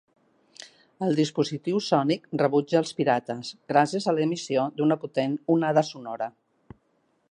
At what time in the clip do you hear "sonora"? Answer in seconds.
5.95-6.35